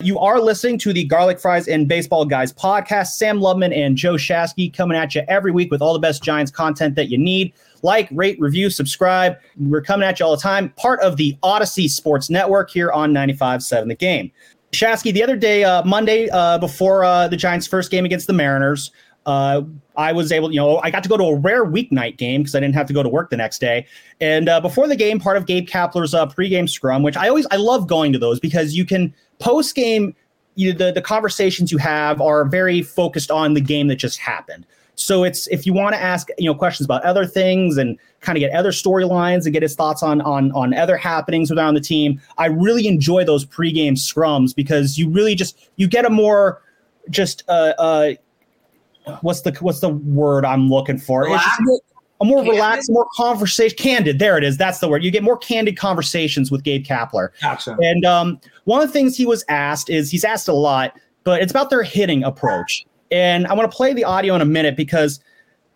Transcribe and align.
You 0.00 0.20
are 0.20 0.40
listening 0.40 0.78
to 0.78 0.92
the 0.92 1.02
Garlic 1.02 1.40
Fries 1.40 1.66
and 1.66 1.88
Baseball 1.88 2.24
Guys 2.24 2.52
podcast. 2.52 3.16
Sam 3.16 3.40
Lubman 3.40 3.76
and 3.76 3.96
Joe 3.96 4.14
Shasky 4.14 4.72
coming 4.72 4.96
at 4.96 5.16
you 5.16 5.22
every 5.26 5.50
week 5.50 5.72
with 5.72 5.82
all 5.82 5.92
the 5.92 5.98
best 5.98 6.22
Giants 6.22 6.52
content 6.52 6.94
that 6.94 7.08
you 7.08 7.18
need. 7.18 7.52
Like, 7.82 8.08
rate, 8.12 8.38
review, 8.38 8.70
subscribe. 8.70 9.38
We're 9.56 9.82
coming 9.82 10.06
at 10.06 10.20
you 10.20 10.26
all 10.26 10.36
the 10.36 10.40
time. 10.40 10.68
Part 10.76 11.00
of 11.00 11.16
the 11.16 11.36
Audacy 11.42 11.90
Sports 11.90 12.30
Network 12.30 12.70
here 12.70 12.92
on 12.92 13.12
95.7 13.12 13.88
The 13.88 13.96
Game. 13.96 14.30
Shasky, 14.70 15.12
the 15.12 15.24
other 15.24 15.34
day, 15.34 15.64
uh, 15.64 15.82
Monday, 15.82 16.28
uh, 16.30 16.58
before 16.58 17.02
uh, 17.02 17.26
the 17.26 17.36
Giants' 17.36 17.66
first 17.66 17.90
game 17.90 18.04
against 18.04 18.28
the 18.28 18.32
Mariners, 18.32 18.92
uh, 19.26 19.62
I 19.96 20.12
was 20.12 20.32
able, 20.32 20.50
you 20.50 20.58
know, 20.58 20.78
I 20.78 20.90
got 20.90 21.02
to 21.02 21.08
go 21.08 21.16
to 21.16 21.24
a 21.24 21.36
rare 21.36 21.66
weeknight 21.66 22.16
game 22.16 22.42
because 22.42 22.54
I 22.54 22.60
didn't 22.60 22.74
have 22.74 22.86
to 22.86 22.92
go 22.94 23.02
to 23.02 23.08
work 23.08 23.30
the 23.30 23.36
next 23.36 23.58
day. 23.58 23.86
And 24.20 24.48
uh, 24.48 24.60
before 24.60 24.88
the 24.88 24.96
game, 24.96 25.20
part 25.20 25.36
of 25.36 25.46
Gabe 25.46 25.68
Kapler's 25.68 26.14
uh, 26.14 26.26
pregame 26.26 26.68
scrum, 26.68 27.02
which 27.02 27.16
I 27.16 27.28
always 27.28 27.46
I 27.50 27.56
love 27.56 27.86
going 27.86 28.12
to 28.12 28.18
those 28.18 28.40
because 28.40 28.74
you 28.74 28.84
can 28.84 29.12
post 29.38 29.74
game, 29.74 30.14
you 30.54 30.72
the 30.72 30.92
the 30.92 31.02
conversations 31.02 31.70
you 31.70 31.78
have 31.78 32.20
are 32.20 32.44
very 32.44 32.80
focused 32.82 33.30
on 33.30 33.54
the 33.54 33.60
game 33.60 33.88
that 33.88 33.96
just 33.96 34.18
happened. 34.18 34.64
So 34.94 35.22
it's 35.24 35.46
if 35.48 35.66
you 35.66 35.72
want 35.72 35.94
to 35.94 36.00
ask 36.00 36.28
you 36.38 36.46
know 36.46 36.54
questions 36.54 36.84
about 36.84 37.04
other 37.04 37.26
things 37.26 37.76
and 37.76 37.98
kind 38.20 38.36
of 38.36 38.40
get 38.40 38.52
other 38.52 38.72
storylines 38.72 39.44
and 39.44 39.52
get 39.52 39.62
his 39.62 39.74
thoughts 39.74 40.02
on 40.02 40.20
on 40.22 40.50
on 40.52 40.74
other 40.74 40.96
happenings 40.96 41.52
around 41.52 41.74
the 41.74 41.80
team. 41.80 42.20
I 42.36 42.46
really 42.46 42.88
enjoy 42.88 43.24
those 43.24 43.44
pregame 43.44 43.92
scrums 43.92 44.54
because 44.54 44.98
you 44.98 45.08
really 45.08 45.34
just 45.34 45.70
you 45.76 45.86
get 45.86 46.04
a 46.04 46.10
more 46.10 46.62
just 47.10 47.44
uh 47.48 47.74
uh 47.78 48.12
what's 49.22 49.42
the 49.42 49.52
what's 49.60 49.80
the 49.80 49.88
word 49.88 50.44
I'm 50.44 50.68
looking 50.68 50.98
for? 50.98 51.28
It's 51.28 51.44
just 51.44 51.82
a 52.20 52.24
more 52.24 52.38
candid? 52.38 52.54
relaxed, 52.54 52.90
more 52.90 53.06
conversation, 53.16 53.76
candid. 53.76 54.18
There 54.18 54.36
it 54.36 54.44
is. 54.44 54.56
That's 54.56 54.80
the 54.80 54.88
word. 54.88 55.04
You 55.04 55.10
get 55.10 55.22
more 55.22 55.38
candid 55.38 55.76
conversations 55.76 56.50
with 56.50 56.64
Gabe 56.64 56.84
Kapler. 56.84 57.28
Gotcha. 57.40 57.76
And 57.80 58.04
um, 58.04 58.40
one 58.64 58.82
of 58.82 58.88
the 58.88 58.92
things 58.92 59.16
he 59.16 59.26
was 59.26 59.44
asked 59.48 59.88
is 59.88 60.10
he's 60.10 60.24
asked 60.24 60.48
a 60.48 60.52
lot, 60.52 60.98
but 61.24 61.40
it's 61.42 61.52
about 61.52 61.70
their 61.70 61.82
hitting 61.82 62.24
approach. 62.24 62.84
And 63.10 63.46
I 63.46 63.54
want 63.54 63.70
to 63.70 63.76
play 63.76 63.92
the 63.92 64.04
audio 64.04 64.34
in 64.34 64.40
a 64.40 64.46
minute 64.46 64.76
because 64.76 65.20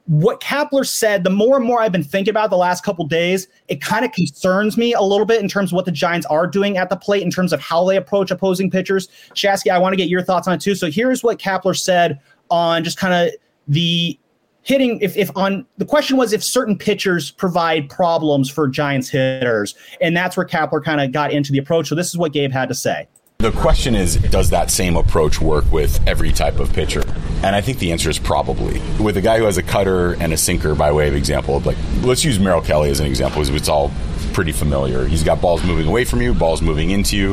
what 0.07 0.41
Kapler 0.41 0.85
said, 0.85 1.23
the 1.23 1.31
more 1.31 1.57
and 1.57 1.65
more 1.65 1.81
I've 1.81 1.93
been 1.93 2.03
thinking 2.03 2.33
about 2.33 2.51
the 2.51 2.57
last 2.57 2.85
couple 2.85 3.07
days, 3.07 3.47
it 3.69 3.81
kind 3.81 4.05
of 4.05 4.11
concerns 4.13 4.77
me 4.77 4.93
a 4.95 5.01
little 5.01 5.25
bit 5.25 5.41
in 5.41 5.49
terms 5.49 5.71
of 5.71 5.77
what 5.77 5.85
the 5.85 5.93
Giants 5.93 6.27
are 6.27 6.47
doing 6.47 6.77
at 6.77 6.91
the 6.91 6.97
plate 6.97 7.23
in 7.23 7.31
terms 7.31 7.53
of 7.53 7.61
how 7.61 7.85
they 7.85 7.97
approach 7.97 8.31
opposing 8.31 8.71
pitchers. 8.71 9.09
Shasky, 9.35 9.71
I 9.71 9.79
want 9.79 9.93
to 9.93 9.97
get 9.97 10.09
your 10.09 10.23
thoughts 10.23 10.49
on 10.49 10.55
it 10.55 10.61
too. 10.61 10.75
So 10.75 10.91
here's 10.91 11.23
what 11.23 11.39
Kapler 11.39 11.79
said 11.79 12.21
on 12.53 12.85
just 12.85 12.99
kind 12.99 13.15
of 13.15 13.35
the 13.67 14.19
hitting 14.63 15.01
if, 15.01 15.17
if 15.17 15.35
on 15.37 15.67
the 15.79 15.85
question 15.85 16.17
was 16.17 16.33
if 16.33 16.45
certain 16.45 16.79
pitchers 16.79 17.31
provide 17.33 17.89
problems 17.89 18.49
for 18.49 18.69
Giants 18.69 19.09
hitters, 19.09 19.75
and 20.01 20.17
that's 20.17 20.37
where 20.37 20.47
Kapler 20.47 20.85
kind 20.85 21.01
of 21.01 21.11
got 21.11 21.33
into 21.33 21.51
the 21.51 21.59
approach. 21.59 21.89
So 21.89 21.95
this 21.95 22.09
is 22.09 22.17
what 22.17 22.33
Gabe 22.33 22.53
had 22.53 22.69
to 22.69 22.75
say. 22.75 23.09
The 23.39 23.51
question 23.51 23.97
is, 23.97 24.17
does 24.17 24.51
that 24.51 24.71
same 24.71 24.97
approach 24.97 25.41
work 25.41 25.65
with 25.73 26.07
every 26.07 26.31
type 26.31 26.61
of 26.61 26.73
pitcher? 26.73 27.03
And 27.43 27.57
I 27.57 27.61
think 27.61 27.81
the 27.81 27.91
answer 27.91 28.09
is 28.09 28.17
probably. 28.17 28.81
With 29.01 29.17
a 29.17 29.21
guy 29.21 29.39
who 29.39 29.45
has 29.45 29.59
a 29.59 29.65
cutter 29.65 30.13
and 30.13 30.33
a 30.33 30.37
sinker, 30.37 30.77
by 30.77 30.93
way 30.93 31.09
of 31.09 31.17
example, 31.17 31.59
like 31.61 31.77
let's 32.03 32.25
use 32.25 32.39
Merrill 32.39 32.63
Kelly 32.63 32.91
as 32.91 33.01
an 33.01 33.07
example, 33.07 33.43
it's 33.43 33.69
all 33.69 33.91
pretty 34.33 34.53
familiar. 34.53 35.07
He's 35.07 35.25
got 35.25 35.41
balls 35.41 35.65
moving 35.65 35.89
away 35.89 36.05
from 36.05 36.23
you, 36.23 36.35
balls 36.35 36.63
moving 36.63 36.91
into 36.91 37.17
you, 37.17 37.31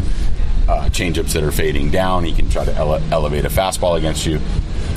uh, 0.68 0.90
changeups 0.90 1.31
that 1.34 1.44
are 1.44 1.52
fading 1.52 1.91
down. 1.91 2.24
He 2.24 2.34
can 2.34 2.50
try 2.50 2.66
to 2.66 2.74
ele- 2.74 3.03
elevate 3.12 3.46
a 3.46 3.50
fastball 3.50 3.96
against 3.96 4.25
you 4.25 4.40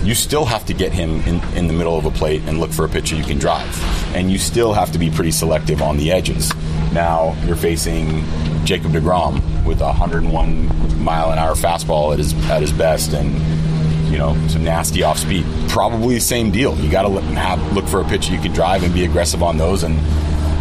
you 0.05 0.15
still 0.15 0.45
have 0.45 0.67
to 0.67 0.75
get 0.75 0.93
him 0.93 1.21
in, 1.23 1.41
in 1.57 1.67
the 1.69 1.73
middle 1.73 1.97
of 1.97 2.05
a 2.05 2.11
plate 2.11 2.43
and 2.47 2.59
look 2.59 2.73
for 2.73 2.85
a 2.85 2.89
pitcher 2.89 3.15
you 3.15 3.23
can 3.23 3.39
drive. 3.39 4.15
And 4.15 4.31
you 4.31 4.39
still 4.39 4.73
have 4.73 4.91
to 4.93 4.99
be 4.99 5.11
pretty 5.11 5.31
selective 5.31 5.81
on 5.81 5.97
the 5.97 6.11
edges. 6.11 6.53
Now 6.93 7.37
you're 7.47 7.57
facing 7.57 8.25
Jacob 8.65 8.93
DeGrom 8.93 9.65
with 9.65 9.81
a 9.81 9.87
101 9.87 11.03
mile 11.03 11.31
an 11.33 11.39
hour 11.39 11.55
fastball 11.55 12.13
at 12.13 12.19
his 12.19 12.33
at 12.51 12.61
his 12.63 12.73
best 12.73 13.13
and 13.13 13.33
you 14.11 14.19
know 14.19 14.35
some 14.49 14.65
nasty 14.65 15.03
off 15.03 15.19
speed. 15.19 15.47
Probably 15.69 16.17
the 16.17 16.21
same 16.21 16.51
deal. 16.51 16.77
You 16.79 16.91
got 16.91 17.03
to 17.03 17.75
look 17.75 17.87
for 17.87 18.01
a 18.01 18.05
pitcher 18.05 18.33
you 18.33 18.41
can 18.41 18.53
drive 18.53 18.83
and 18.83 18.93
be 18.93 19.05
aggressive 19.05 19.43
on 19.43 19.57
those 19.57 19.85
and 19.85 19.99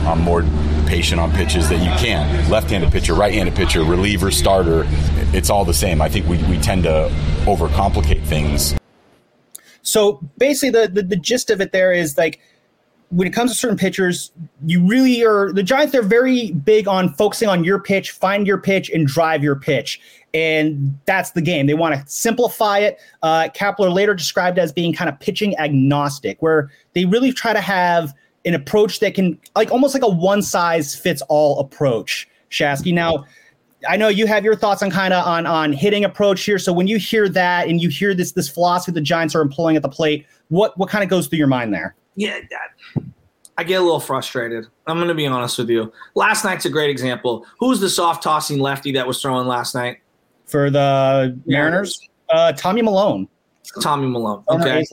um, 0.08 0.20
more 0.22 0.44
patient 0.86 1.20
on 1.20 1.32
pitches 1.32 1.70
that 1.70 1.78
you 1.78 1.92
can. 2.06 2.50
Left-handed 2.50 2.92
pitcher, 2.92 3.14
right-handed 3.14 3.56
pitcher, 3.56 3.84
reliever, 3.84 4.30
starter, 4.32 4.86
it's 5.34 5.50
all 5.50 5.64
the 5.64 5.74
same. 5.74 6.02
I 6.02 6.10
think 6.10 6.28
we, 6.28 6.38
we 6.44 6.58
tend 6.60 6.84
to 6.84 7.10
overcomplicate 7.46 8.26
things 8.26 8.76
so 9.82 10.20
basically, 10.38 10.70
the, 10.70 10.88
the, 10.88 11.04
the 11.04 11.16
gist 11.16 11.50
of 11.50 11.62
it 11.62 11.72
there 11.72 11.92
is 11.94 12.18
like 12.18 12.40
when 13.12 13.28
it 13.28 13.32
comes 13.32 13.52
to 13.52 13.58
certain 13.58 13.78
pitchers, 13.78 14.32
you 14.66 14.86
really 14.88 15.24
are 15.24 15.52
the 15.52 15.64
Giants. 15.64 15.92
They're 15.92 16.02
very 16.02 16.52
big 16.52 16.88
on 16.88 17.14
focusing 17.14 17.50
on 17.50 17.64
your 17.64 17.78
pitch, 17.78 18.12
find 18.12 18.48
your 18.48 18.58
pitch, 18.58 18.90
and 18.90 19.06
drive 19.06 19.44
your 19.44 19.58
pitch. 19.58 20.00
And 20.34 20.98
that's 21.06 21.32
the 21.32 21.42
game. 21.42 21.68
They 21.68 21.74
want 21.74 21.94
to 21.94 22.04
simplify 22.10 22.80
it. 22.80 23.00
Uh, 23.22 23.50
Kapler 23.54 23.94
later 23.94 24.14
described 24.14 24.58
as 24.58 24.72
being 24.72 24.94
kind 24.94 25.10
of 25.10 25.20
pitching 25.20 25.58
agnostic, 25.60 26.42
where 26.42 26.72
they 26.94 27.04
really 27.04 27.34
try 27.34 27.52
to 27.52 27.60
have 27.60 28.14
an 28.46 28.54
approach 28.54 29.02
that 29.02 29.14
can, 29.14 29.38
like, 29.58 29.72
almost 29.72 29.94
like 29.94 30.04
a 30.04 30.10
one 30.10 30.42
size 30.42 30.96
fits 30.96 31.22
all 31.28 31.60
approach. 31.60 32.30
Shasky. 32.50 32.94
Now, 32.94 33.26
I 33.88 33.98
know 33.98 34.08
you 34.08 34.28
have 34.28 34.44
your 34.44 34.56
thoughts 34.56 34.84
on 34.84 34.92
kind 34.92 35.14
of 35.14 35.26
on 35.26 35.46
on 35.46 35.74
hitting 35.74 36.06
approach 36.06 36.44
here. 36.44 36.60
So 36.60 36.72
when 36.72 36.88
you 36.88 36.98
hear 36.98 37.28
that 37.30 37.68
and 37.68 37.82
you 37.82 37.90
hear 37.90 38.14
this 38.14 38.32
this 38.34 38.50
philosophy 38.50 38.92
the 38.92 39.02
Giants 39.02 39.36
are 39.36 39.42
employing 39.42 39.76
at 39.76 39.82
the 39.82 39.90
plate, 39.90 40.26
what 40.50 40.78
what 40.78 40.90
kind 40.90 41.04
of 41.04 41.10
goes 41.10 41.28
through 41.28 41.40
your 41.40 41.48
mind 41.48 41.74
there? 41.74 41.96
Yeah, 42.16 42.40
I 43.58 43.64
get 43.64 43.82
a 43.82 43.84
little 43.84 44.00
frustrated. 44.00 44.66
I'm 44.88 44.98
going 44.98 45.08
to 45.08 45.16
be 45.16 45.28
honest 45.28 45.58
with 45.58 45.70
you. 45.70 45.92
Last 46.16 46.44
night's 46.44 46.66
a 46.66 46.70
great 46.70 46.90
example. 46.90 47.46
Who's 47.60 47.80
the 47.80 47.90
soft 47.90 48.24
tossing 48.24 48.60
lefty 48.60 48.92
that 48.94 49.06
was 49.06 49.22
throwing 49.22 49.48
last 49.48 49.76
night 49.76 50.00
for 50.46 50.70
the 50.70 51.40
Mariners? 51.46 52.00
Uh, 52.30 52.54
Tommy 52.54 52.82
Milone. 52.82 53.28
Tommy 53.82 54.08
Milone. 54.08 54.44
Okay. 54.50 54.84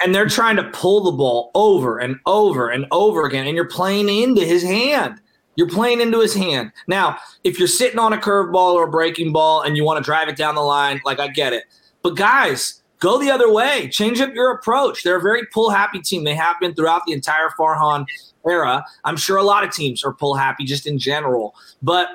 And 0.00 0.14
they're 0.14 0.28
trying 0.28 0.56
to 0.56 0.64
pull 0.70 1.04
the 1.04 1.12
ball 1.12 1.50
over 1.54 1.98
and 1.98 2.16
over 2.26 2.70
and 2.70 2.86
over 2.90 3.26
again, 3.26 3.46
and 3.46 3.54
you're 3.54 3.68
playing 3.68 4.08
into 4.08 4.44
his 4.44 4.62
hand. 4.62 5.20
You're 5.56 5.68
playing 5.68 6.00
into 6.00 6.20
his 6.20 6.34
hand. 6.34 6.72
Now, 6.86 7.18
if 7.44 7.58
you're 7.58 7.68
sitting 7.68 7.98
on 7.98 8.12
a 8.12 8.18
curveball 8.18 8.74
or 8.74 8.84
a 8.84 8.90
breaking 8.90 9.32
ball 9.32 9.62
and 9.62 9.76
you 9.76 9.84
want 9.84 9.98
to 9.98 10.04
drive 10.04 10.28
it 10.28 10.36
down 10.36 10.54
the 10.54 10.60
line, 10.60 11.00
like 11.04 11.18
I 11.18 11.28
get 11.28 11.52
it. 11.52 11.64
But 12.02 12.16
guys, 12.16 12.82
go 13.00 13.18
the 13.18 13.30
other 13.30 13.50
way. 13.50 13.88
Change 13.88 14.20
up 14.20 14.34
your 14.34 14.52
approach. 14.52 15.02
They're 15.02 15.16
a 15.16 15.22
very 15.22 15.46
pull 15.52 15.70
happy 15.70 16.00
team. 16.00 16.24
They 16.24 16.34
have 16.34 16.56
been 16.60 16.74
throughout 16.74 17.02
the 17.06 17.12
entire 17.12 17.48
Farhan 17.58 18.06
era. 18.46 18.84
I'm 19.04 19.16
sure 19.16 19.36
a 19.38 19.42
lot 19.42 19.64
of 19.64 19.72
teams 19.72 20.04
are 20.04 20.12
pull 20.12 20.34
happy 20.34 20.64
just 20.64 20.86
in 20.86 20.98
general. 20.98 21.54
But 21.82 22.08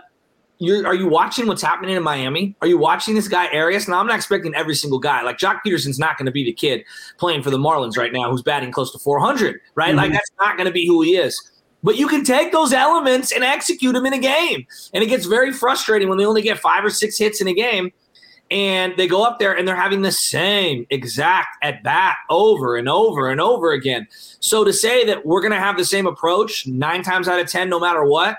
you're, 0.59 0.85
are 0.85 0.93
you 0.93 1.07
watching 1.07 1.47
what's 1.47 1.63
happening 1.63 1.95
in 1.95 2.03
Miami? 2.03 2.55
Are 2.61 2.67
you 2.67 2.77
watching 2.77 3.15
this 3.15 3.27
guy 3.27 3.47
Arraez? 3.47 3.87
Now 3.87 3.99
I'm 3.99 4.05
not 4.05 4.15
expecting 4.15 4.53
every 4.53 4.75
single 4.75 4.99
guy. 4.99 5.23
Like 5.23 5.39
Joc 5.39 5.61
Pederson's 5.65 5.97
not 5.97 6.19
going 6.19 6.27
to 6.27 6.31
be 6.31 6.43
the 6.43 6.53
kid 6.53 6.85
playing 7.17 7.41
for 7.41 7.49
the 7.49 7.57
Marlins 7.57 7.97
right 7.97 8.13
now 8.13 8.29
who's 8.29 8.43
batting 8.43 8.71
close 8.71 8.91
to 8.91 8.99
400, 8.99 9.59
right? 9.73 9.89
Mm-hmm. 9.89 9.97
Like 9.97 10.11
that's 10.11 10.31
not 10.39 10.57
going 10.57 10.67
to 10.67 10.71
be 10.71 10.85
who 10.85 11.01
he 11.01 11.17
is. 11.17 11.50
But 11.83 11.97
you 11.97 12.07
can 12.07 12.23
take 12.23 12.51
those 12.51 12.73
elements 12.73 13.31
and 13.31 13.43
execute 13.43 13.93
them 13.93 14.05
in 14.05 14.13
a 14.13 14.19
game. 14.19 14.67
And 14.93 15.03
it 15.03 15.07
gets 15.07 15.25
very 15.25 15.51
frustrating 15.51 16.09
when 16.09 16.17
they 16.17 16.25
only 16.25 16.41
get 16.41 16.59
five 16.59 16.85
or 16.85 16.89
six 16.89 17.17
hits 17.17 17.41
in 17.41 17.47
a 17.47 17.53
game. 17.53 17.91
and 18.51 18.95
they 18.97 19.07
go 19.07 19.23
up 19.23 19.39
there 19.39 19.57
and 19.57 19.65
they're 19.65 19.75
having 19.75 20.01
the 20.01 20.11
same 20.11 20.85
exact 20.89 21.57
at 21.63 21.81
bat 21.83 22.17
over 22.29 22.75
and 22.75 22.89
over 22.89 23.29
and 23.29 23.39
over 23.39 23.71
again. 23.71 24.05
So 24.11 24.65
to 24.65 24.73
say 24.73 25.05
that 25.05 25.25
we're 25.25 25.39
going 25.39 25.53
to 25.53 25.59
have 25.59 25.77
the 25.77 25.85
same 25.85 26.05
approach 26.05 26.67
nine 26.67 27.01
times 27.01 27.29
out 27.29 27.39
of 27.39 27.47
10, 27.49 27.69
no 27.69 27.79
matter 27.79 28.03
what, 28.03 28.37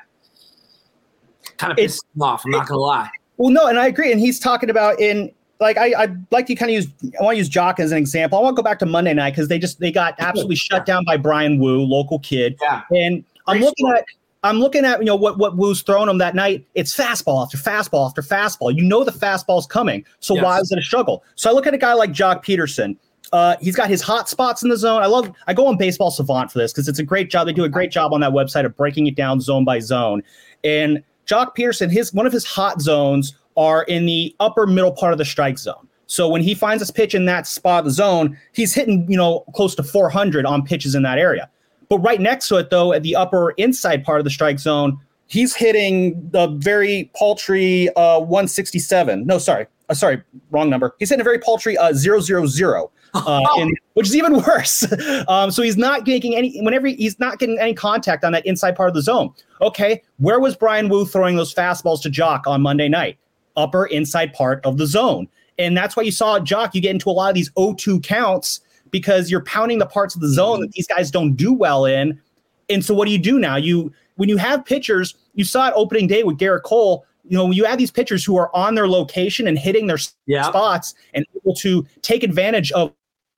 kind 1.57 1.73
of 1.73 1.79
pisses 1.79 2.01
me 2.15 2.23
off. 2.23 2.45
I'm 2.45 2.51
not 2.51 2.69
going 2.69 2.79
to 2.79 2.83
lie. 2.83 3.11
Well, 3.39 3.51
no, 3.51 3.67
and 3.67 3.79
I 3.79 3.87
agree. 3.87 4.13
And 4.13 4.21
he's 4.21 4.39
talking 4.39 4.69
about 4.69 5.01
in 5.01 5.33
like 5.61 5.79
I, 5.79 5.95
I'd 5.97 6.33
like 6.33 6.47
to 6.47 6.55
kind 6.55 6.71
of 6.71 6.75
use 6.75 6.89
I 7.19 7.23
want 7.23 7.35
to 7.35 7.39
use 7.39 7.49
Joc 7.49 7.79
as 7.81 7.93
an 7.93 7.99
example. 7.99 8.39
I 8.39 8.43
want 8.43 8.57
to 8.57 8.63
go 8.63 8.65
back 8.65 8.79
to 8.81 8.87
Monday 8.87 9.15
night 9.15 9.31
because 9.31 9.49
they 9.49 9.59
just 9.59 9.81
they 9.81 9.91
got 9.93 10.15
absolutely 10.19 10.57
shut 10.57 10.85
down 10.85 11.05
by 11.05 11.17
Bryan 11.17 11.59
Woo, 11.59 11.81
local 11.81 12.19
kid. 12.19 12.59
Yeah. 12.61 12.83
And 12.91 13.25
I'm 13.47 13.61
looking 13.61 13.89
at 13.89 14.05
I'm 14.45 14.59
looking 14.59 14.85
at 14.85 14.99
you 14.99 15.05
know 15.05 15.17
what 15.17 15.39
what 15.39 15.57
Woo's 15.57 15.83
throwing 15.83 16.09
him 16.09 16.19
that 16.19 16.35
night. 16.35 16.67
It's 16.75 16.95
fastball 16.95 17.43
after 17.45 17.57
fastball 17.57 18.07
after 18.07 18.23
fastball. 18.23 18.75
You 18.75 18.83
know 18.83 19.05
the 19.05 19.13
fastball's 19.13 19.67
coming. 19.67 20.05
So 20.21 20.35
yes. 20.35 20.45
why 20.45 20.59
is 20.59 20.73
it 20.73 20.79
a 20.79 20.83
struggle? 20.83 21.23
So 21.37 21.49
I 21.51 21.53
look 21.53 21.67
at 21.67 21.75
a 21.75 21.79
guy 21.79 21.95
like 21.95 22.11
Joc 22.11 22.45
Pederson. 22.45 22.97
Uh, 23.33 23.57
he's 23.61 23.77
got 23.77 23.89
his 23.89 24.03
hot 24.03 24.29
spots 24.29 24.63
in 24.63 24.69
the 24.69 24.77
zone. 24.77 25.03
I 25.03 25.07
love. 25.07 25.33
I 25.47 25.55
go 25.55 25.67
on 25.67 25.77
Baseball 25.77 26.11
Savant 26.11 26.51
for 26.51 26.59
this 26.59 26.73
because 26.73 26.89
it's 26.89 26.99
a 26.99 27.05
great 27.05 27.31
job. 27.31 27.47
They 27.47 27.53
do 27.53 27.65
a 27.65 27.69
great 27.69 27.91
job 27.91 28.13
on 28.13 28.21
that 28.21 28.33
website 28.33 28.67
of 28.67 28.77
breaking 28.77 29.07
it 29.07 29.15
down 29.15 29.41
zone 29.41 29.65
by 29.65 29.79
zone. 29.79 30.23
And 30.65 31.03
Joc 31.27 31.57
Pederson, 31.57 31.91
his 31.91 32.13
one 32.13 32.27
of 32.27 32.33
his 32.33 32.45
hot 32.45 32.81
zones 32.81 33.35
are 33.57 33.85
in 33.85 34.07
the 34.07 34.35
upper 34.41 34.67
middle 34.67 34.93
part 34.93 35.13
of 35.13 35.19
the 35.19 35.25
strike 35.25 35.59
zone. 35.59 35.89
So 36.07 36.29
when 36.29 36.43
he 36.43 36.55
finds 36.55 36.83
his 36.83 36.91
pitch 36.91 37.15
in 37.15 37.25
that 37.27 37.47
spot 37.47 37.81
of 37.81 37.85
the 37.87 37.91
zone, 37.93 38.37
he's 38.53 38.75
hitting 38.75 39.11
you 39.11 39.17
know 39.17 39.45
close 39.55 39.75
to 39.77 39.83
400 39.83 40.45
on 40.45 40.65
pitches 40.65 40.95
in 40.95 41.03
that 41.05 41.19
area. 41.19 41.49
But 41.93 41.99
right 41.99 42.23
next 42.23 42.49
to 42.49 42.57
it, 42.57 42.71
though, 42.71 42.95
at 42.95 43.03
the 43.03 43.15
upper 43.15 43.51
inside 43.59 44.03
part 44.03 44.19
of 44.19 44.25
the 44.25 44.31
strike 44.31 44.59
zone, 44.59 44.99
he's 45.27 45.55
hitting 45.55 46.27
the 46.31 46.47
very 46.47 47.11
paltry 47.15 47.95
uh, 47.97 48.19
167. 48.19 49.27
No, 49.27 49.37
sorry, 49.37 49.67
uh, 49.91 49.95
sorry, 49.95 50.23
wrong 50.51 50.71
number. 50.71 50.97
He's 50.99 51.11
hitting 51.11 51.21
a 51.21 51.25
very 51.25 51.39
paltry 51.39 51.77
uh, 51.77 51.93
000. 51.93 52.91
Uh, 53.15 53.43
in, 53.59 53.77
which 53.93 54.07
is 54.07 54.17
even 54.17 54.43
worse. 54.47 54.91
um, 55.29 55.51
so 55.51 55.61
he's 55.61 55.77
not 55.77 56.07
getting 56.07 56.35
any 56.35 56.59
whenever 56.63 56.87
he's 56.87 57.21
not 57.21 57.39
getting 57.39 57.59
any 57.59 57.75
contact 57.75 58.25
on 58.25 58.33
that 58.33 58.47
inside 58.47 58.75
part 58.75 58.89
of 58.89 58.95
the 58.95 59.03
zone. 59.03 59.29
Okay, 59.61 60.03
where 60.17 60.41
was 60.41 60.57
Bryan 60.57 60.89
Woo 60.89 61.05
throwing 61.05 61.37
those 61.37 61.53
fastballs 61.53 62.01
to 62.05 62.09
Joc 62.09 62.47
on 62.47 62.63
Monday 62.63 62.89
night? 62.89 63.19
Upper 63.55 63.85
inside 63.85 64.33
part 64.33 64.65
of 64.65 64.79
the 64.79 64.87
zone, 64.87 65.29
and 65.59 65.77
that's 65.77 65.95
why 65.95 66.05
you 66.05 66.11
saw 66.11 66.39
Joc. 66.39 66.71
You 66.73 66.81
get 66.81 66.93
into 66.93 67.11
a 67.11 67.13
lot 67.13 67.29
of 67.29 67.35
these 67.35 67.51
0-2 67.51 68.03
counts 68.03 68.63
because 68.93 69.31
you're 69.31 69.43
pounding 69.43 69.79
the 69.79 69.87
parts 69.87 70.15
of 70.15 70.21
the 70.21 70.29
zone 70.29 70.61
that 70.61 70.67
mm-hmm. 70.67 70.73
these 70.77 70.87
guys 70.87 71.11
don't 71.11 71.35
do 71.35 71.53
well 71.53 71.85
in. 71.85 72.21
And 72.69 72.85
so 72.85 72.95
what 72.95 73.07
do 73.07 73.11
you 73.11 73.19
do 73.19 73.41
now? 73.41 73.57
You 73.57 73.93
when 74.15 74.29
you 74.29 74.37
have 74.37 74.65
pitchers, 74.65 75.17
you 75.35 75.45
saw 75.45 75.69
it 75.69 75.73
opening 75.75 76.07
day 76.07 76.23
with 76.23 76.39
Gerrit 76.39 76.63
Cole. 76.63 77.05
You 77.25 77.37
know, 77.37 77.45
when 77.45 77.55
you 77.55 77.65
have 77.65 77.79
these 77.79 77.91
pitchers 77.91 78.25
who 78.25 78.37
are 78.37 78.55
on 78.55 78.75
their 78.75 78.87
location 78.87 79.49
and 79.49 79.59
hitting 79.59 79.87
their 79.87 79.99
yeah. 80.27 80.45
spots 80.45 80.95
and 81.15 81.27
able 81.37 81.55
to 81.57 81.87
take 82.03 82.23
advantage 82.23 82.71
of, 82.73 82.93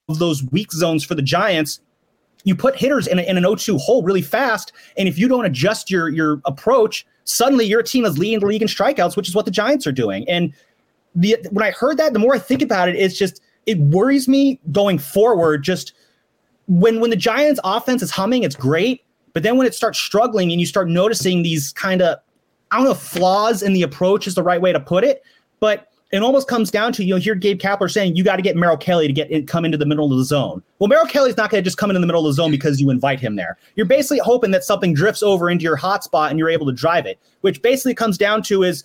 of 0.08 0.18
those 0.18 0.42
weak 0.44 0.72
zones 0.72 1.04
for 1.04 1.14
the 1.14 1.22
Giants, 1.22 1.80
you 2.44 2.54
put 2.54 2.76
hitters 2.76 3.06
in, 3.06 3.18
a, 3.18 3.22
in 3.22 3.36
an 3.36 3.44
0-2 3.44 3.78
hole 3.78 4.02
really 4.02 4.22
fast. 4.22 4.72
And 4.96 5.06
if 5.08 5.18
you 5.18 5.28
don't 5.28 5.44
adjust 5.44 5.90
your 5.90 6.08
your 6.08 6.40
approach, 6.44 7.06
suddenly 7.24 7.66
your 7.66 7.82
team 7.82 8.04
is 8.04 8.18
leading 8.18 8.40
the 8.40 8.46
league 8.46 8.62
in 8.62 8.68
strikeouts, 8.68 9.16
which 9.16 9.28
is 9.28 9.34
what 9.34 9.44
the 9.44 9.50
Giants 9.50 9.86
are 9.86 9.92
doing. 9.92 10.28
And 10.28 10.52
the 11.14 11.36
when 11.50 11.64
I 11.64 11.70
heard 11.70 11.96
that, 11.98 12.12
the 12.12 12.18
more 12.18 12.34
I 12.34 12.38
think 12.38 12.62
about 12.62 12.88
it, 12.88 12.96
it's 12.96 13.16
just 13.16 13.40
it 13.66 13.78
worries 13.78 14.28
me 14.28 14.60
going 14.72 14.98
forward. 14.98 15.62
Just 15.62 15.92
when 16.66 17.00
when 17.00 17.10
the 17.10 17.16
Giants' 17.16 17.60
offense 17.64 18.02
is 18.02 18.10
humming, 18.10 18.42
it's 18.42 18.56
great, 18.56 19.04
but 19.32 19.42
then 19.42 19.56
when 19.56 19.66
it 19.66 19.74
starts 19.74 19.98
struggling 19.98 20.50
and 20.50 20.60
you 20.60 20.66
start 20.66 20.88
noticing 20.88 21.42
these 21.42 21.72
kind 21.72 22.02
of 22.02 22.18
I 22.70 22.76
don't 22.76 22.86
know 22.86 22.94
flaws 22.94 23.62
in 23.62 23.72
the 23.72 23.82
approach 23.82 24.26
is 24.26 24.34
the 24.34 24.42
right 24.42 24.60
way 24.60 24.72
to 24.72 24.80
put 24.80 25.04
it, 25.04 25.22
but 25.60 25.88
it 26.14 26.22
almost 26.22 26.46
comes 26.46 26.70
down 26.70 26.92
to 26.92 27.04
you 27.04 27.14
know 27.14 27.20
hear 27.20 27.34
Gabe 27.34 27.58
Kapler 27.58 27.90
saying 27.90 28.14
you 28.14 28.22
got 28.22 28.36
to 28.36 28.42
get 28.42 28.56
Merrill 28.56 28.76
Kelly 28.76 29.08
to 29.08 29.12
get 29.12 29.30
in, 29.30 29.46
come 29.46 29.64
into 29.64 29.76
the 29.76 29.86
middle 29.86 30.10
of 30.12 30.16
the 30.16 30.24
zone. 30.24 30.62
Well, 30.78 30.88
Merrill 30.88 31.06
Kelly's 31.06 31.36
not 31.36 31.50
going 31.50 31.62
to 31.62 31.64
just 31.64 31.76
come 31.76 31.90
into 31.90 32.00
the 32.00 32.06
middle 32.06 32.24
of 32.24 32.30
the 32.30 32.40
zone 32.40 32.52
because 32.52 32.80
you 32.80 32.90
invite 32.90 33.18
him 33.18 33.36
there. 33.36 33.58
You're 33.74 33.86
basically 33.86 34.20
hoping 34.20 34.52
that 34.52 34.62
something 34.64 34.94
drifts 34.94 35.22
over 35.22 35.50
into 35.50 35.64
your 35.64 35.76
hot 35.76 36.04
spot 36.04 36.30
and 36.30 36.38
you're 36.38 36.50
able 36.50 36.66
to 36.66 36.72
drive 36.72 37.06
it, 37.06 37.18
which 37.40 37.60
basically 37.62 37.94
comes 37.94 38.16
down 38.16 38.42
to 38.44 38.62
is 38.62 38.84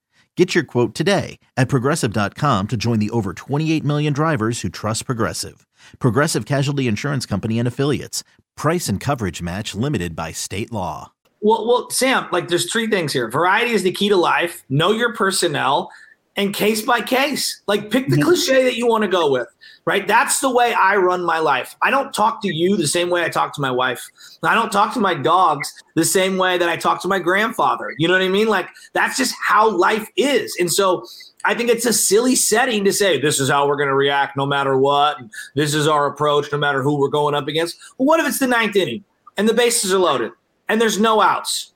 Get 0.37 0.55
your 0.55 0.63
quote 0.63 0.95
today 0.95 1.39
at 1.57 1.67
progressive.com 1.67 2.69
to 2.69 2.77
join 2.77 2.99
the 2.99 3.09
over 3.09 3.33
28 3.33 3.83
million 3.83 4.13
drivers 4.13 4.61
who 4.61 4.69
trust 4.69 5.05
Progressive. 5.05 5.67
Progressive 5.99 6.45
Casualty 6.45 6.87
Insurance 6.87 7.25
Company 7.25 7.59
and 7.59 7.67
Affiliates. 7.67 8.23
Price 8.55 8.87
and 8.87 8.97
coverage 8.97 9.41
match 9.41 9.75
limited 9.75 10.15
by 10.15 10.31
state 10.31 10.71
law. 10.71 11.11
Well, 11.41 11.67
well, 11.67 11.89
Sam, 11.89 12.29
like 12.31 12.47
there's 12.47 12.71
three 12.71 12.87
things 12.87 13.11
here. 13.11 13.29
Variety 13.29 13.71
is 13.71 13.83
the 13.83 13.91
key 13.91 14.07
to 14.07 14.15
life. 14.15 14.63
Know 14.69 14.91
your 14.91 15.13
personnel 15.15 15.91
and 16.35 16.53
case 16.53 16.81
by 16.81 17.01
case. 17.01 17.61
Like 17.67 17.91
pick 17.91 18.07
the 18.07 18.15
mm-hmm. 18.15 18.23
cliche 18.23 18.63
that 18.63 18.75
you 18.75 18.87
want 18.87 19.03
to 19.03 19.09
go 19.09 19.31
with, 19.31 19.47
right? 19.85 20.07
That's 20.07 20.39
the 20.39 20.49
way 20.49 20.73
I 20.73 20.95
run 20.95 21.23
my 21.23 21.39
life. 21.39 21.75
I 21.81 21.91
don't 21.91 22.13
talk 22.13 22.41
to 22.43 22.53
you 22.53 22.77
the 22.77 22.87
same 22.87 23.09
way 23.09 23.23
I 23.23 23.29
talk 23.29 23.53
to 23.55 23.61
my 23.61 23.71
wife. 23.71 24.01
I 24.43 24.55
don't 24.55 24.71
talk 24.71 24.93
to 24.93 24.99
my 24.99 25.13
dogs 25.13 25.73
the 25.95 26.05
same 26.05 26.37
way 26.37 26.57
that 26.57 26.69
I 26.69 26.77
talk 26.77 27.01
to 27.01 27.07
my 27.07 27.19
grandfather. 27.19 27.93
You 27.97 28.07
know 28.07 28.13
what 28.13 28.23
I 28.23 28.29
mean? 28.29 28.47
Like 28.47 28.69
that's 28.93 29.17
just 29.17 29.35
how 29.43 29.69
life 29.69 30.07
is. 30.15 30.55
And 30.59 30.71
so 30.71 31.05
I 31.43 31.55
think 31.55 31.69
it's 31.69 31.85
a 31.85 31.93
silly 31.93 32.35
setting 32.35 32.85
to 32.85 32.93
say 32.93 33.19
this 33.19 33.39
is 33.39 33.49
how 33.49 33.67
we're 33.67 33.75
going 33.75 33.89
to 33.89 33.95
react 33.95 34.37
no 34.37 34.45
matter 34.45 34.77
what. 34.77 35.19
And 35.19 35.29
this 35.55 35.73
is 35.73 35.87
our 35.87 36.05
approach 36.07 36.51
no 36.51 36.57
matter 36.57 36.81
who 36.81 36.97
we're 36.97 37.09
going 37.09 37.35
up 37.35 37.47
against. 37.47 37.77
Well, 37.97 38.05
what 38.05 38.19
if 38.19 38.27
it's 38.27 38.39
the 38.39 38.47
ninth 38.47 38.75
inning 38.75 39.03
and 39.37 39.49
the 39.49 39.53
bases 39.53 39.93
are 39.93 39.99
loaded 39.99 40.31
and 40.69 40.79
there's 40.79 40.99
no 40.99 41.21
outs 41.21 41.73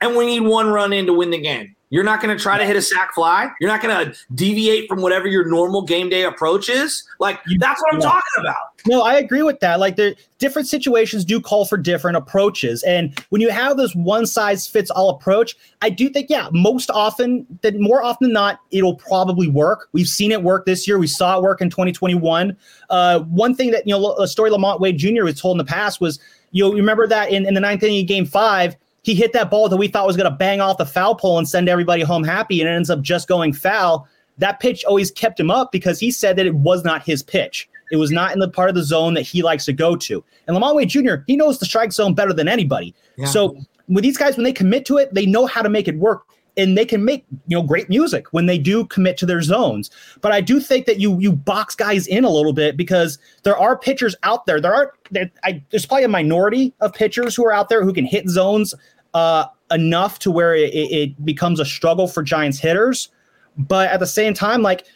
and 0.00 0.16
we 0.16 0.26
need 0.26 0.40
one 0.40 0.68
run 0.68 0.92
in 0.92 1.06
to 1.06 1.14
win 1.14 1.30
the 1.30 1.40
game? 1.40 1.74
You're 1.90 2.04
not 2.04 2.22
going 2.22 2.36
to 2.36 2.40
try 2.40 2.56
to 2.56 2.64
hit 2.64 2.76
a 2.76 2.82
sac 2.82 3.14
fly. 3.14 3.50
You're 3.60 3.68
not 3.68 3.82
going 3.82 3.94
to 3.94 4.16
deviate 4.34 4.88
from 4.88 5.02
whatever 5.02 5.26
your 5.26 5.48
normal 5.48 5.82
game 5.82 6.08
day 6.08 6.22
approach 6.22 6.68
is. 6.68 7.02
Like 7.18 7.40
that's 7.58 7.82
what 7.82 7.94
I'm 7.94 8.00
yeah. 8.00 8.06
talking 8.06 8.22
about. 8.40 8.56
No, 8.86 9.02
I 9.02 9.14
agree 9.14 9.42
with 9.42 9.58
that. 9.60 9.80
Like 9.80 9.96
the 9.96 10.14
different 10.38 10.68
situations 10.68 11.24
do 11.24 11.40
call 11.40 11.64
for 11.64 11.76
different 11.76 12.16
approaches, 12.16 12.82
and 12.84 13.18
when 13.30 13.40
you 13.40 13.50
have 13.50 13.76
this 13.76 13.94
one 13.94 14.24
size 14.24 14.68
fits 14.68 14.90
all 14.90 15.10
approach, 15.10 15.56
I 15.82 15.90
do 15.90 16.08
think 16.08 16.30
yeah, 16.30 16.48
most 16.52 16.90
often 16.90 17.44
that 17.62 17.78
more 17.78 18.02
often 18.02 18.28
than 18.28 18.34
not, 18.34 18.60
it'll 18.70 18.94
probably 18.94 19.48
work. 19.48 19.88
We've 19.92 20.08
seen 20.08 20.30
it 20.30 20.42
work 20.42 20.66
this 20.66 20.86
year. 20.86 20.98
We 20.98 21.08
saw 21.08 21.38
it 21.38 21.42
work 21.42 21.60
in 21.60 21.70
2021. 21.70 22.56
Uh, 22.88 23.20
one 23.20 23.54
thing 23.54 23.72
that 23.72 23.86
you 23.86 23.98
know, 23.98 24.14
a 24.14 24.28
story 24.28 24.50
LaMonte 24.50 24.80
Wade 24.80 24.96
Jr. 24.96 25.24
was 25.24 25.40
told 25.40 25.54
in 25.54 25.58
the 25.58 25.70
past 25.70 26.00
was 26.00 26.20
you 26.52 26.64
know, 26.64 26.72
remember 26.72 27.06
that 27.08 27.30
in, 27.30 27.46
in 27.46 27.54
the 27.54 27.60
ninth 27.60 27.82
inning 27.82 28.06
Game 28.06 28.26
Five 28.26 28.76
he 29.02 29.14
hit 29.14 29.32
that 29.32 29.50
ball 29.50 29.68
that 29.68 29.76
we 29.76 29.88
thought 29.88 30.06
was 30.06 30.16
going 30.16 30.30
to 30.30 30.36
bang 30.36 30.60
off 30.60 30.78
the 30.78 30.86
foul 30.86 31.14
pole 31.14 31.38
and 31.38 31.48
send 31.48 31.68
everybody 31.68 32.02
home 32.02 32.24
happy, 32.24 32.60
and 32.60 32.68
it 32.68 32.72
ends 32.72 32.90
up 32.90 33.00
just 33.00 33.28
going 33.28 33.52
foul. 33.52 34.06
That 34.38 34.60
pitch 34.60 34.84
always 34.84 35.10
kept 35.10 35.38
him 35.38 35.50
up 35.50 35.72
because 35.72 36.00
he 36.00 36.10
said 36.10 36.36
that 36.36 36.46
it 36.46 36.54
was 36.54 36.84
not 36.84 37.02
his 37.02 37.22
pitch. 37.22 37.68
It 37.90 37.96
was 37.96 38.10
not 38.10 38.32
in 38.32 38.38
the 38.38 38.48
part 38.48 38.68
of 38.68 38.74
the 38.74 38.84
zone 38.84 39.14
that 39.14 39.22
he 39.22 39.42
likes 39.42 39.64
to 39.64 39.72
go 39.72 39.96
to. 39.96 40.24
And 40.46 40.56
LaMonte 40.56 40.76
Wade 40.76 40.88
Jr., 40.88 41.16
he 41.26 41.36
knows 41.36 41.58
the 41.58 41.66
strike 41.66 41.92
zone 41.92 42.14
better 42.14 42.32
than 42.32 42.48
anybody. 42.48 42.94
Yeah. 43.16 43.26
So 43.26 43.56
with 43.88 44.04
these 44.04 44.16
guys, 44.16 44.36
when 44.36 44.44
they 44.44 44.52
commit 44.52 44.86
to 44.86 44.98
it, 44.98 45.12
they 45.12 45.26
know 45.26 45.46
how 45.46 45.62
to 45.62 45.68
make 45.68 45.88
it 45.88 45.98
work 45.98 46.24
and 46.56 46.76
they 46.76 46.84
can 46.84 47.04
make 47.04 47.24
you 47.46 47.56
know 47.56 47.62
great 47.62 47.88
music 47.88 48.26
when 48.32 48.46
they 48.46 48.58
do 48.58 48.84
commit 48.86 49.16
to 49.18 49.26
their 49.26 49.42
zones. 49.42 49.90
But 50.20 50.32
I 50.32 50.40
do 50.40 50.60
think 50.60 50.86
that 50.86 51.00
you 51.00 51.18
you 51.18 51.32
box 51.32 51.74
guys 51.74 52.06
in 52.06 52.24
a 52.24 52.30
little 52.30 52.52
bit 52.52 52.76
because 52.76 53.18
there 53.42 53.56
are 53.56 53.78
pitchers 53.78 54.14
out 54.22 54.46
there. 54.46 54.60
There 54.60 54.74
are 54.74 54.94
there, 55.10 55.30
I, 55.44 55.62
there's 55.70 55.86
probably 55.86 56.04
a 56.04 56.08
minority 56.08 56.72
of 56.80 56.92
pitchers 56.92 57.34
who 57.34 57.44
are 57.46 57.52
out 57.52 57.68
there 57.68 57.84
who 57.84 57.92
can 57.92 58.04
hit 58.04 58.28
zones 58.28 58.74
uh, 59.14 59.46
enough 59.70 60.18
to 60.20 60.30
where 60.30 60.54
it, 60.54 60.72
it 60.72 61.24
becomes 61.24 61.60
a 61.60 61.64
struggle 61.64 62.08
for 62.08 62.22
Giants 62.22 62.58
hitters. 62.58 63.08
But 63.56 63.90
at 63.90 64.00
the 64.00 64.06
same 64.06 64.34
time, 64.34 64.62
like 64.62 64.86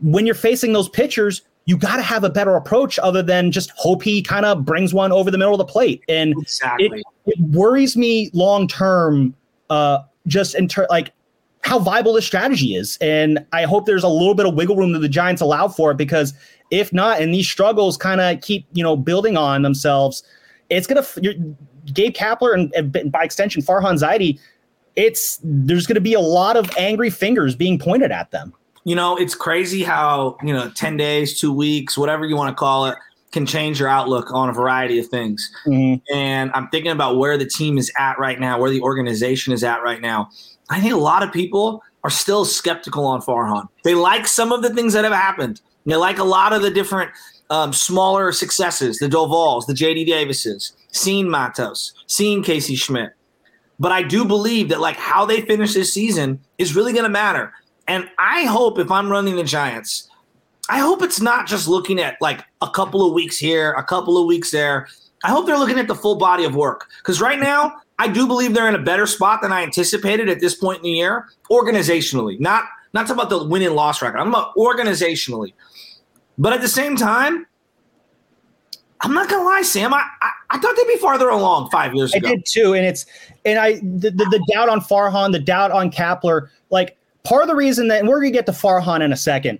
when 0.00 0.26
you're 0.26 0.34
facing 0.34 0.72
those 0.72 0.88
pitchers, 0.88 1.42
you 1.66 1.76
got 1.76 1.96
to 1.96 2.02
have 2.02 2.24
a 2.24 2.30
better 2.30 2.56
approach 2.56 2.98
other 2.98 3.22
than 3.22 3.50
just 3.50 3.70
hope 3.76 4.02
he 4.02 4.22
kind 4.22 4.44
of 4.44 4.64
brings 4.64 4.92
one 4.92 5.12
over 5.12 5.30
the 5.30 5.38
middle 5.38 5.54
of 5.54 5.58
the 5.58 5.64
plate. 5.64 6.02
And 6.08 6.34
exactly. 6.38 6.86
it, 6.86 7.04
it 7.26 7.40
worries 7.40 7.96
me 7.96 8.30
long 8.34 8.68
term, 8.68 9.34
uh, 9.70 10.00
just 10.26 10.54
in 10.54 10.68
ter- 10.68 10.86
like 10.90 11.12
how 11.62 11.78
viable 11.78 12.12
this 12.12 12.26
strategy 12.26 12.74
is. 12.74 12.98
And 13.00 13.44
I 13.52 13.64
hope 13.64 13.86
there's 13.86 14.04
a 14.04 14.08
little 14.08 14.34
bit 14.34 14.46
of 14.46 14.54
wiggle 14.54 14.76
room 14.76 14.92
that 14.92 14.98
the 14.98 15.08
Giants 15.08 15.40
allow 15.40 15.68
for 15.68 15.90
it 15.90 15.96
because 15.96 16.34
if 16.70 16.92
not, 16.92 17.20
and 17.20 17.32
these 17.32 17.48
struggles 17.48 17.96
kind 17.96 18.20
of 18.20 18.40
keep 18.40 18.66
you 18.72 18.82
know 18.82 18.96
building 18.96 19.36
on 19.36 19.62
themselves, 19.62 20.22
it's 20.70 20.86
gonna. 20.86 21.04
Gabe 21.92 22.14
Kapler 22.14 22.54
and, 22.54 22.74
and 22.74 23.12
by 23.12 23.22
extension 23.22 23.60
Farhan 23.60 24.00
Zaidi, 24.00 24.40
it's 24.96 25.38
there's 25.44 25.86
going 25.86 25.96
to 25.96 26.00
be 26.00 26.14
a 26.14 26.20
lot 26.20 26.56
of 26.56 26.74
angry 26.78 27.10
fingers 27.10 27.54
being 27.54 27.78
pointed 27.78 28.10
at 28.10 28.30
them 28.30 28.54
you 28.84 28.94
know, 28.94 29.16
it's 29.16 29.34
crazy 29.34 29.82
how, 29.82 30.36
you 30.42 30.52
know, 30.52 30.70
10 30.70 30.96
days, 30.96 31.38
two 31.38 31.52
weeks, 31.52 31.96
whatever 31.98 32.26
you 32.26 32.36
want 32.36 32.50
to 32.50 32.54
call 32.54 32.86
it, 32.86 32.96
can 33.34 33.44
change 33.44 33.80
your 33.80 33.88
outlook 33.88 34.32
on 34.32 34.48
a 34.48 34.52
variety 34.52 34.98
of 34.98 35.08
things. 35.08 35.50
Mm-hmm. 35.66 36.14
And 36.14 36.50
I'm 36.54 36.68
thinking 36.68 36.92
about 36.92 37.18
where 37.18 37.36
the 37.36 37.44
team 37.44 37.76
is 37.76 37.92
at 37.98 38.18
right 38.18 38.38
now, 38.38 38.58
where 38.58 38.70
the 38.70 38.80
organization 38.80 39.52
is 39.52 39.62
at 39.62 39.82
right 39.82 40.00
now. 40.00 40.30
I 40.70 40.80
think 40.80 40.94
a 40.94 40.96
lot 40.96 41.22
of 41.22 41.32
people 41.32 41.82
are 42.04 42.10
still 42.10 42.44
skeptical 42.44 43.04
on 43.04 43.20
Farhan. 43.20 43.68
They 43.82 43.94
like 43.94 44.26
some 44.26 44.52
of 44.52 44.62
the 44.62 44.70
things 44.70 44.92
that 44.92 45.04
have 45.04 45.12
happened. 45.12 45.60
They 45.84 45.96
like 45.96 46.18
a 46.18 46.24
lot 46.24 46.52
of 46.52 46.62
the 46.62 46.70
different 46.70 47.10
um, 47.50 47.72
smaller 47.72 48.32
successes, 48.32 48.98
the 48.98 49.08
Dovals, 49.08 49.66
the 49.66 49.74
JD 49.74 50.06
Davises, 50.06 50.72
seeing 50.92 51.28
Matos, 51.28 51.92
seeing 52.06 52.42
Casey 52.42 52.76
Schmitt. 52.76 53.12
But 53.80 53.90
I 53.90 54.02
do 54.02 54.24
believe 54.24 54.68
that 54.68 54.80
like 54.80 54.96
how 54.96 55.26
they 55.26 55.40
finish 55.40 55.74
this 55.74 55.92
season 55.92 56.40
is 56.56 56.76
really 56.76 56.92
going 56.92 57.04
to 57.04 57.10
matter. 57.10 57.52
And 57.88 58.08
I 58.18 58.44
hope 58.44 58.78
if 58.78 58.90
I'm 58.90 59.10
running 59.10 59.36
the 59.36 59.44
Giants, 59.44 60.08
I 60.68 60.78
hope 60.78 61.02
it's 61.02 61.20
not 61.20 61.46
just 61.46 61.68
looking 61.68 62.00
at 62.00 62.16
like 62.20 62.44
a 62.62 62.70
couple 62.70 63.06
of 63.06 63.12
weeks 63.12 63.38
here, 63.38 63.72
a 63.72 63.84
couple 63.84 64.16
of 64.16 64.26
weeks 64.26 64.50
there. 64.50 64.88
I 65.22 65.30
hope 65.30 65.46
they're 65.46 65.58
looking 65.58 65.78
at 65.78 65.88
the 65.88 65.94
full 65.94 66.16
body 66.16 66.44
of 66.44 66.54
work. 66.54 66.88
Because 66.98 67.20
right 67.20 67.38
now, 67.38 67.74
I 67.98 68.08
do 68.08 68.26
believe 68.26 68.54
they're 68.54 68.68
in 68.68 68.74
a 68.74 68.82
better 68.82 69.06
spot 69.06 69.42
than 69.42 69.52
I 69.52 69.62
anticipated 69.62 70.28
at 70.28 70.40
this 70.40 70.54
point 70.54 70.78
in 70.78 70.84
the 70.84 70.90
year, 70.90 71.28
organizationally. 71.50 72.40
Not 72.40 72.64
not 72.92 73.10
about 73.10 73.28
the 73.28 73.44
win 73.44 73.62
and 73.62 73.74
loss 73.74 74.02
record. 74.02 74.18
I'm 74.18 74.28
about 74.28 74.54
organizationally. 74.56 75.52
But 76.38 76.52
at 76.52 76.60
the 76.60 76.68
same 76.68 76.96
time, 76.96 77.46
I'm 79.00 79.12
not 79.12 79.28
gonna 79.28 79.44
lie, 79.44 79.62
Sam. 79.62 79.92
I, 79.92 80.04
I, 80.22 80.30
I 80.50 80.58
thought 80.58 80.74
they'd 80.76 80.86
be 80.86 80.96
farther 80.96 81.28
along 81.28 81.70
five 81.70 81.94
years 81.94 82.14
ago. 82.14 82.28
I 82.28 82.36
did 82.36 82.46
too, 82.46 82.74
and 82.74 82.86
it's 82.86 83.06
and 83.44 83.58
I 83.58 83.74
the, 83.74 84.10
the, 84.10 84.24
the 84.30 84.44
doubt 84.52 84.68
on 84.68 84.80
Farhan, 84.80 85.32
the 85.32 85.38
doubt 85.38 85.70
on 85.70 85.90
Kapler, 85.90 86.48
like 86.70 86.96
part 87.24 87.42
of 87.42 87.48
the 87.48 87.54
reason 87.54 87.88
that, 87.88 88.00
and 88.00 88.08
we're 88.08 88.20
going 88.20 88.32
to 88.32 88.38
get 88.38 88.46
to 88.46 88.52
Farhan 88.52 89.02
in 89.02 89.12
a 89.12 89.16
second, 89.16 89.58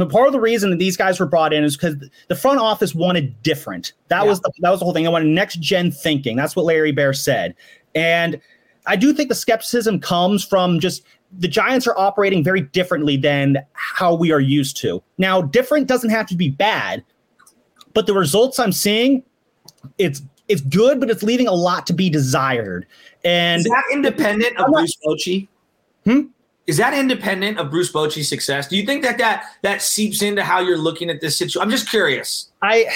but 0.00 0.10
part 0.10 0.26
of 0.26 0.32
the 0.32 0.40
reason 0.40 0.70
that 0.70 0.78
these 0.78 0.96
guys 0.96 1.20
were 1.20 1.26
brought 1.26 1.52
in 1.52 1.62
is 1.62 1.76
because 1.76 1.96
the 2.28 2.34
front 2.34 2.58
office 2.58 2.94
wanted 2.94 3.40
different. 3.42 3.92
That 4.08 4.22
yeah. 4.22 4.28
was 4.28 4.40
the, 4.40 4.52
that 4.60 4.70
was 4.70 4.80
the 4.80 4.84
whole 4.84 4.94
thing. 4.94 5.04
They 5.04 5.10
wanted 5.10 5.28
next 5.28 5.60
gen 5.60 5.92
thinking. 5.92 6.36
That's 6.36 6.56
what 6.56 6.64
Larry 6.64 6.92
Baer 6.92 7.12
said. 7.12 7.54
And 7.94 8.40
I 8.86 8.96
do 8.96 9.12
think 9.12 9.28
the 9.28 9.34
skepticism 9.34 10.00
comes 10.00 10.44
from 10.44 10.80
just 10.80 11.04
the 11.38 11.48
Giants 11.48 11.86
are 11.86 11.96
operating 11.96 12.42
very 12.42 12.60
differently 12.60 13.16
than 13.16 13.58
how 13.72 14.14
we 14.14 14.32
are 14.32 14.40
used 14.40 14.76
to. 14.78 15.02
Now, 15.18 15.42
different 15.42 15.86
doesn't 15.86 16.10
have 16.10 16.26
to 16.26 16.36
be 16.36 16.48
bad, 16.48 17.04
but 17.94 18.06
the 18.06 18.14
results 18.14 18.58
I'm 18.58 18.72
seeing, 18.72 19.22
it's 19.98 20.22
it's 20.48 20.62
good, 20.62 20.98
but 20.98 21.08
it's 21.10 21.22
leaving 21.22 21.46
a 21.46 21.52
lot 21.52 21.86
to 21.86 21.92
be 21.92 22.10
desired. 22.10 22.86
And 23.24 23.60
is 23.60 23.66
that 23.66 23.84
independent 23.92 24.56
of 24.58 24.72
Bruce 24.72 24.96
Bochy? 25.06 25.46
Hmm? 26.04 26.22
Is 26.66 26.76
that 26.76 26.94
independent 26.94 27.58
of 27.58 27.70
Bruce 27.70 27.90
Bochy's 27.90 28.28
success? 28.28 28.68
Do 28.68 28.76
you 28.76 28.86
think 28.86 29.02
that 29.02 29.18
that 29.18 29.44
that 29.62 29.82
seeps 29.82 30.22
into 30.22 30.44
how 30.44 30.60
you're 30.60 30.78
looking 30.78 31.10
at 31.10 31.20
this 31.20 31.36
situation? 31.36 31.62
I'm 31.62 31.70
just 31.70 31.88
curious. 31.88 32.50
I 32.62 32.86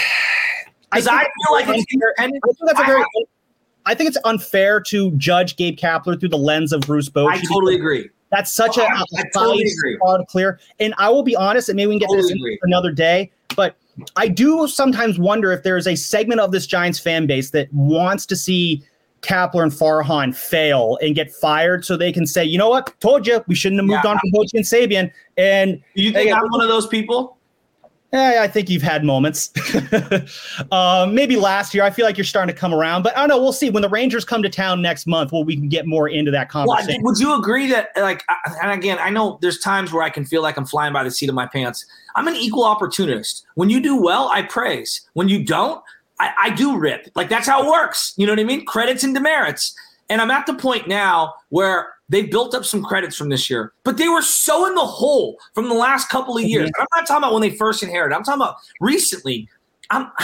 because 0.92 1.08
I, 1.08 1.16
I, 1.16 1.22
feel 1.22 1.52
like 1.52 1.68
it's 1.68 1.92
independent. 1.92 2.42
I 2.44 2.52
think 2.52 2.58
that's 2.66 2.80
a 2.80 2.84
very. 2.84 3.04
I 3.86 3.94
think 3.94 4.08
it's 4.08 4.18
unfair 4.24 4.80
to 4.80 5.10
judge 5.12 5.56
Gabe 5.56 5.76
Kapler 5.76 6.18
through 6.18 6.30
the 6.30 6.38
lens 6.38 6.72
of 6.72 6.82
Bruce 6.82 7.10
Bochy. 7.10 7.32
I 7.32 7.42
totally 7.52 7.74
agree. 7.74 8.08
That's 8.30 8.50
such 8.50 8.78
oh, 8.78 8.82
a, 8.82 8.86
a 8.86 9.04
I 9.18 9.22
totally 9.34 9.64
agree. 9.64 9.98
clear. 10.28 10.58
And 10.80 10.94
I 10.98 11.10
will 11.10 11.22
be 11.22 11.36
honest, 11.36 11.68
and 11.68 11.76
maybe 11.76 11.88
we 11.88 11.94
can 11.94 12.00
get 12.00 12.08
totally 12.08 12.32
this 12.32 12.58
another 12.62 12.90
day, 12.90 13.30
but 13.54 13.76
I 14.16 14.28
do 14.28 14.66
sometimes 14.66 15.18
wonder 15.18 15.52
if 15.52 15.62
there 15.62 15.76
is 15.76 15.86
a 15.86 15.94
segment 15.94 16.40
of 16.40 16.50
this 16.50 16.66
Giants 16.66 16.98
fan 16.98 17.26
base 17.26 17.50
that 17.50 17.72
wants 17.72 18.26
to 18.26 18.36
see 18.36 18.82
Kapler 19.24 19.62
and 19.62 19.72
Farhan 19.72 20.34
fail 20.34 20.98
and 21.02 21.14
get 21.14 21.32
fired 21.32 21.84
so 21.84 21.96
they 21.96 22.12
can 22.12 22.26
say, 22.26 22.44
you 22.44 22.58
know 22.58 22.68
what, 22.68 22.92
told 23.00 23.26
you 23.26 23.42
we 23.48 23.54
shouldn't 23.54 23.80
have 23.80 23.86
moved 23.86 24.04
yeah. 24.04 24.10
on 24.10 24.18
from 24.18 24.30
Bochy 24.30 24.54
and 24.54 24.64
Sabean. 24.64 25.10
And 25.36 25.82
Do 25.96 26.02
you 26.02 26.12
think 26.12 26.28
hey, 26.28 26.32
I'm 26.32 26.48
one 26.50 26.60
of 26.60 26.68
those 26.68 26.86
people? 26.86 27.38
Eh, 28.14 28.40
I 28.40 28.46
think 28.46 28.70
you've 28.70 28.82
had 28.82 29.02
moments. 29.02 29.50
uh, 30.70 31.10
maybe 31.10 31.34
last 31.34 31.74
year. 31.74 31.82
I 31.82 31.90
feel 31.90 32.06
like 32.06 32.16
you're 32.16 32.24
starting 32.24 32.54
to 32.54 32.58
come 32.58 32.72
around, 32.72 33.02
but 33.02 33.16
I 33.16 33.20
don't 33.20 33.28
know. 33.28 33.40
We'll 33.40 33.52
see 33.52 33.70
when 33.70 33.82
the 33.82 33.88
Rangers 33.88 34.24
come 34.24 34.40
to 34.44 34.48
town 34.48 34.80
next 34.80 35.08
month. 35.08 35.32
Well, 35.32 35.42
we 35.42 35.56
can 35.56 35.68
get 35.68 35.84
more 35.84 36.08
into 36.08 36.30
that 36.30 36.48
conversation. 36.48 37.02
Well, 37.02 37.12
would 37.12 37.18
you 37.18 37.36
agree 37.36 37.66
that, 37.72 37.88
like, 37.96 38.22
and 38.62 38.70
again, 38.70 38.98
I 39.00 39.10
know 39.10 39.38
there's 39.42 39.58
times 39.58 39.92
where 39.92 40.04
I 40.04 40.10
can 40.10 40.24
feel 40.24 40.42
like 40.42 40.56
I'm 40.56 40.64
flying 40.64 40.92
by 40.92 41.02
the 41.02 41.10
seat 41.10 41.28
of 41.28 41.34
my 41.34 41.46
pants. 41.46 41.84
I'm 42.14 42.28
an 42.28 42.36
equal 42.36 42.64
opportunist. 42.64 43.44
When 43.56 43.68
you 43.68 43.80
do 43.80 44.00
well, 44.00 44.28
I 44.28 44.42
praise. 44.42 45.08
When 45.14 45.28
you 45.28 45.42
don't, 45.42 45.82
I, 46.20 46.32
I 46.42 46.50
do 46.50 46.76
rip. 46.76 47.08
Like 47.14 47.28
that's 47.28 47.46
how 47.46 47.64
it 47.64 47.70
works. 47.70 48.14
You 48.16 48.26
know 48.26 48.32
what 48.32 48.40
I 48.40 48.44
mean? 48.44 48.64
Credits 48.64 49.04
and 49.04 49.14
demerits. 49.14 49.74
And 50.08 50.20
I'm 50.20 50.30
at 50.30 50.46
the 50.46 50.54
point 50.54 50.86
now 50.86 51.34
where 51.48 51.94
they 52.08 52.22
built 52.22 52.54
up 52.54 52.64
some 52.64 52.82
credits 52.82 53.16
from 53.16 53.30
this 53.30 53.48
year, 53.48 53.72
but 53.84 53.96
they 53.96 54.08
were 54.08 54.22
so 54.22 54.66
in 54.66 54.74
the 54.74 54.84
hole 54.84 55.38
from 55.54 55.68
the 55.68 55.74
last 55.74 56.10
couple 56.10 56.36
of 56.36 56.44
years. 56.44 56.68
Mm-hmm. 56.68 56.82
I'm 56.82 57.00
not 57.00 57.06
talking 57.06 57.24
about 57.24 57.32
when 57.32 57.42
they 57.42 57.56
first 57.56 57.82
inherited. 57.82 58.14
I'm 58.14 58.22
talking 58.22 58.42
about 58.42 58.56
recently. 58.80 59.48
I'm 59.90 60.10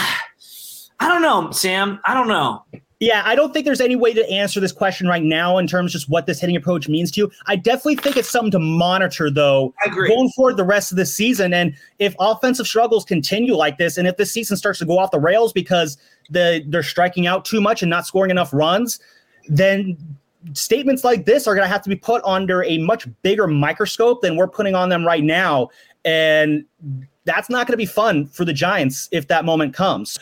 I 0.99 1.07
don't 1.07 1.23
know, 1.23 1.49
Sam. 1.49 1.99
I 2.05 2.13
don't 2.13 2.27
know. 2.27 2.63
Yeah, 3.01 3.23
I 3.25 3.33
don't 3.33 3.51
think 3.51 3.65
there's 3.65 3.81
any 3.81 3.95
way 3.95 4.13
to 4.13 4.29
answer 4.29 4.59
this 4.59 4.71
question 4.71 5.07
right 5.07 5.23
now 5.23 5.57
in 5.57 5.65
terms 5.65 5.89
of 5.89 5.93
just 5.93 6.07
what 6.07 6.27
this 6.27 6.39
hitting 6.39 6.55
approach 6.55 6.87
means 6.87 7.09
to 7.11 7.21
you. 7.21 7.31
I 7.47 7.55
definitely 7.55 7.95
think 7.95 8.15
it's 8.15 8.29
something 8.29 8.51
to 8.51 8.59
monitor, 8.59 9.31
though, 9.31 9.73
going 9.91 10.29
forward 10.35 10.57
the 10.57 10.63
rest 10.63 10.91
of 10.91 10.97
the 10.97 11.05
season. 11.07 11.51
And 11.51 11.75
if 11.97 12.15
offensive 12.19 12.67
struggles 12.67 13.03
continue 13.03 13.55
like 13.55 13.79
this, 13.79 13.97
and 13.97 14.07
if 14.07 14.17
this 14.17 14.31
season 14.31 14.55
starts 14.55 14.77
to 14.79 14.85
go 14.85 14.99
off 14.99 15.09
the 15.09 15.19
rails 15.19 15.51
because 15.51 15.97
the 16.29 16.63
they're 16.67 16.83
striking 16.83 17.25
out 17.25 17.43
too 17.43 17.59
much 17.59 17.81
and 17.81 17.89
not 17.89 18.05
scoring 18.05 18.29
enough 18.29 18.53
runs, 18.53 18.99
then 19.49 19.97
statements 20.53 21.03
like 21.03 21.25
this 21.25 21.47
are 21.47 21.55
going 21.55 21.65
to 21.65 21.73
have 21.73 21.81
to 21.81 21.89
be 21.89 21.95
put 21.95 22.23
under 22.23 22.63
a 22.65 22.77
much 22.77 23.07
bigger 23.23 23.47
microscope 23.47 24.21
than 24.21 24.35
we're 24.35 24.47
putting 24.47 24.75
on 24.75 24.89
them 24.89 25.03
right 25.03 25.23
now. 25.23 25.69
And 26.05 26.65
that's 27.25 27.49
not 27.49 27.65
going 27.65 27.73
to 27.73 27.77
be 27.77 27.87
fun 27.87 28.27
for 28.27 28.45
the 28.45 28.53
Giants 28.53 29.09
if 29.11 29.27
that 29.27 29.43
moment 29.43 29.73
comes. 29.73 30.19